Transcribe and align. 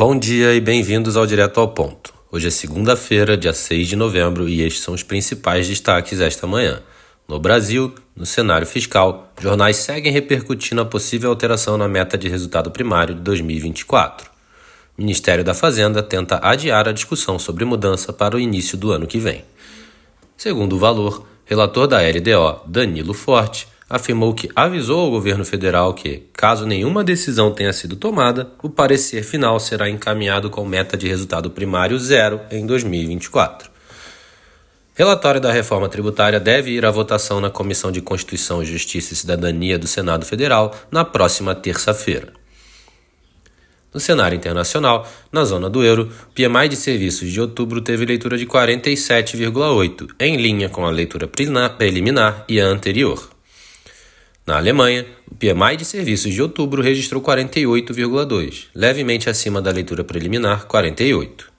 Bom 0.00 0.16
dia 0.16 0.54
e 0.54 0.60
bem-vindos 0.60 1.16
ao 1.16 1.26
Direto 1.26 1.58
ao 1.58 1.66
Ponto. 1.66 2.14
Hoje 2.30 2.46
é 2.46 2.50
segunda-feira, 2.52 3.36
dia 3.36 3.52
6 3.52 3.88
de 3.88 3.96
novembro, 3.96 4.48
e 4.48 4.62
estes 4.62 4.84
são 4.84 4.94
os 4.94 5.02
principais 5.02 5.66
destaques 5.66 6.20
esta 6.20 6.46
manhã. 6.46 6.80
No 7.26 7.40
Brasil, 7.40 7.92
no 8.14 8.24
cenário 8.24 8.64
fiscal, 8.64 9.32
jornais 9.40 9.76
seguem 9.78 10.12
repercutindo 10.12 10.80
a 10.80 10.84
possível 10.84 11.30
alteração 11.30 11.76
na 11.76 11.88
meta 11.88 12.16
de 12.16 12.28
resultado 12.28 12.70
primário 12.70 13.12
de 13.12 13.22
2024. 13.22 14.30
O 14.96 15.02
Ministério 15.02 15.42
da 15.42 15.52
Fazenda 15.52 16.00
tenta 16.00 16.38
adiar 16.44 16.86
a 16.86 16.92
discussão 16.92 17.36
sobre 17.36 17.64
mudança 17.64 18.12
para 18.12 18.36
o 18.36 18.40
início 18.40 18.78
do 18.78 18.92
ano 18.92 19.04
que 19.04 19.18
vem. 19.18 19.44
Segundo 20.36 20.76
o 20.76 20.78
Valor, 20.78 21.26
relator 21.44 21.88
da 21.88 21.98
LDO, 21.98 22.70
Danilo 22.70 23.14
Forte, 23.14 23.66
afirmou 23.88 24.34
que 24.34 24.50
avisou 24.54 25.00
ao 25.00 25.10
governo 25.10 25.44
federal 25.44 25.94
que, 25.94 26.24
caso 26.34 26.66
nenhuma 26.66 27.02
decisão 27.02 27.52
tenha 27.52 27.72
sido 27.72 27.96
tomada, 27.96 28.50
o 28.62 28.68
parecer 28.68 29.22
final 29.22 29.58
será 29.58 29.88
encaminhado 29.88 30.50
com 30.50 30.64
meta 30.64 30.96
de 30.96 31.08
resultado 31.08 31.50
primário 31.50 31.98
zero 31.98 32.40
em 32.50 32.66
2024. 32.66 33.70
Relatório 34.94 35.40
da 35.40 35.52
reforma 35.52 35.88
tributária 35.88 36.40
deve 36.40 36.72
ir 36.72 36.84
à 36.84 36.90
votação 36.90 37.40
na 37.40 37.48
Comissão 37.48 37.92
de 37.92 38.00
Constituição, 38.00 38.64
Justiça 38.64 39.12
e 39.14 39.16
Cidadania 39.16 39.78
do 39.78 39.86
Senado 39.86 40.26
Federal 40.26 40.74
na 40.90 41.04
próxima 41.04 41.54
terça-feira. 41.54 42.32
No 43.94 44.00
cenário 44.00 44.36
internacional, 44.36 45.08
na 45.32 45.44
zona 45.44 45.70
do 45.70 45.82
euro, 45.82 46.12
o 46.28 46.34
PMI 46.34 46.68
de 46.68 46.76
serviços 46.76 47.30
de 47.30 47.40
outubro 47.40 47.80
teve 47.80 48.04
leitura 48.04 48.36
de 48.36 48.44
47,8, 48.44 50.08
em 50.20 50.36
linha 50.36 50.68
com 50.68 50.84
a 50.84 50.90
leitura 50.90 51.26
preliminar 51.26 52.44
e 52.48 52.60
a 52.60 52.66
anterior. 52.66 53.37
Na 54.48 54.56
Alemanha, 54.56 55.04
o 55.30 55.34
PMI 55.34 55.76
de 55.76 55.84
serviços 55.84 56.32
de 56.32 56.40
outubro 56.40 56.80
registrou 56.80 57.20
48,2, 57.20 58.68
levemente 58.74 59.28
acima 59.28 59.60
da 59.60 59.70
leitura 59.70 60.02
preliminar 60.02 60.64
48. 60.64 61.52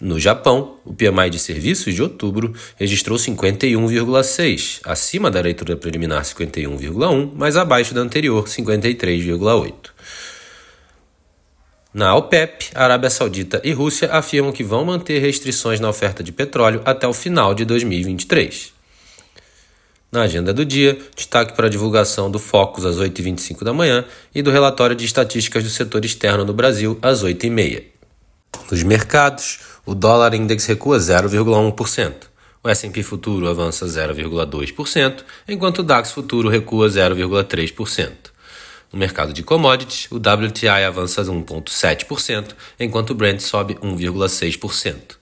No 0.00 0.20
Japão, 0.20 0.76
o 0.84 0.94
PMI 0.94 1.30
de 1.30 1.40
serviços 1.40 1.92
de 1.92 2.00
outubro 2.00 2.54
registrou 2.76 3.18
51,6, 3.18 4.78
acima 4.84 5.32
da 5.32 5.40
leitura 5.40 5.76
preliminar 5.76 6.22
51,1, 6.22 7.32
mas 7.34 7.56
abaixo 7.56 7.92
da 7.92 8.00
anterior 8.00 8.44
53,8. 8.44 9.74
Na 11.92 12.14
OPEP, 12.14 12.70
Arábia 12.72 13.10
Saudita 13.10 13.60
e 13.64 13.72
Rússia 13.72 14.12
afirmam 14.12 14.52
que 14.52 14.62
vão 14.62 14.84
manter 14.84 15.18
restrições 15.18 15.80
na 15.80 15.88
oferta 15.88 16.22
de 16.22 16.30
petróleo 16.30 16.82
até 16.84 17.08
o 17.08 17.12
final 17.12 17.52
de 17.52 17.64
2023. 17.64 18.80
Na 20.12 20.24
agenda 20.24 20.52
do 20.52 20.62
dia, 20.62 20.98
destaque 21.16 21.56
para 21.56 21.68
a 21.68 21.70
divulgação 21.70 22.30
do 22.30 22.38
Focus 22.38 22.84
às 22.84 22.98
8h25 22.98 23.64
da 23.64 23.72
manhã 23.72 24.04
e 24.34 24.42
do 24.42 24.50
relatório 24.50 24.94
de 24.94 25.06
estatísticas 25.06 25.64
do 25.64 25.70
setor 25.70 26.04
externo 26.04 26.44
no 26.44 26.52
Brasil 26.52 26.98
às 27.00 27.24
8h30. 27.24 27.84
Nos 28.70 28.82
mercados, 28.82 29.60
o 29.86 29.94
dólar 29.94 30.34
index 30.34 30.66
recua 30.66 30.98
0,1%. 30.98 32.12
O 32.62 32.68
S&P 32.68 33.02
futuro 33.02 33.48
avança 33.48 33.86
0,2%, 33.86 35.24
enquanto 35.48 35.78
o 35.78 35.82
DAX 35.82 36.12
futuro 36.12 36.50
recua 36.50 36.88
0,3%. 36.88 38.10
No 38.92 38.98
mercado 38.98 39.32
de 39.32 39.42
commodities, 39.42 40.08
o 40.10 40.16
WTI 40.16 40.84
avança 40.86 41.24
1,7%, 41.24 42.48
enquanto 42.78 43.10
o 43.10 43.14
Brent 43.14 43.40
sobe 43.40 43.76
1,6%. 43.76 45.21